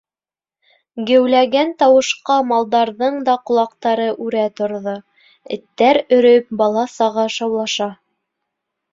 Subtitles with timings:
[1.07, 4.93] Геүләгән тауышҡа малдарҙың да ҡолаҡтары үрә торҙо,
[5.57, 7.89] эттәр өрөп, бала-саға шаулаша.